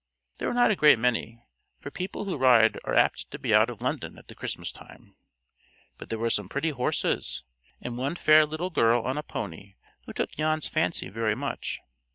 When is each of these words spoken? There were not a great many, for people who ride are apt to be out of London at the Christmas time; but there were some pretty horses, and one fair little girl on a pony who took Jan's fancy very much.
There 0.39 0.47
were 0.47 0.55
not 0.55 0.71
a 0.71 0.75
great 0.75 0.97
many, 0.97 1.43
for 1.79 1.91
people 1.91 2.25
who 2.25 2.35
ride 2.35 2.79
are 2.85 2.95
apt 2.95 3.29
to 3.29 3.37
be 3.37 3.53
out 3.53 3.69
of 3.69 3.83
London 3.83 4.17
at 4.17 4.29
the 4.29 4.33
Christmas 4.33 4.71
time; 4.71 5.15
but 5.99 6.09
there 6.09 6.17
were 6.17 6.31
some 6.31 6.49
pretty 6.49 6.71
horses, 6.71 7.43
and 7.79 7.99
one 7.99 8.15
fair 8.15 8.47
little 8.47 8.71
girl 8.71 9.03
on 9.03 9.19
a 9.19 9.21
pony 9.21 9.75
who 10.07 10.13
took 10.13 10.31
Jan's 10.31 10.67
fancy 10.67 11.09
very 11.09 11.35
much. 11.35 11.81